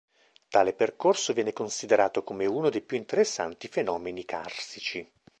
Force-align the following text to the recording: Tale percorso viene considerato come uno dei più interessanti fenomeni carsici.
Tale 0.47 0.73
percorso 0.73 1.31
viene 1.31 1.53
considerato 1.53 2.23
come 2.23 2.47
uno 2.47 2.71
dei 2.71 2.81
più 2.81 2.97
interessanti 2.97 3.67
fenomeni 3.67 4.25
carsici. 4.25 5.07